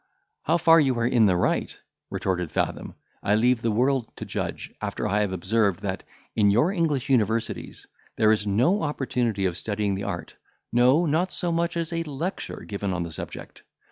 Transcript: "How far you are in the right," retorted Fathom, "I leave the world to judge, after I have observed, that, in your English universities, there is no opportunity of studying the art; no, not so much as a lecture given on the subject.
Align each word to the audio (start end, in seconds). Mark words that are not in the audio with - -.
"How 0.41 0.57
far 0.57 0.79
you 0.79 0.97
are 0.97 1.05
in 1.05 1.27
the 1.27 1.37
right," 1.37 1.79
retorted 2.09 2.51
Fathom, 2.51 2.95
"I 3.21 3.35
leave 3.35 3.61
the 3.61 3.69
world 3.69 4.09
to 4.17 4.25
judge, 4.25 4.73
after 4.81 5.07
I 5.07 5.21
have 5.21 5.31
observed, 5.31 5.81
that, 5.81 6.01
in 6.35 6.49
your 6.49 6.71
English 6.71 7.07
universities, 7.07 7.85
there 8.15 8.31
is 8.31 8.47
no 8.47 8.81
opportunity 8.81 9.45
of 9.45 9.57
studying 9.59 9.93
the 9.93 10.03
art; 10.05 10.37
no, 10.73 11.05
not 11.05 11.31
so 11.31 11.51
much 11.51 11.77
as 11.77 11.93
a 11.93 12.01
lecture 12.01 12.61
given 12.67 12.93
on 12.93 13.03
the 13.03 13.11
subject. 13.11 13.61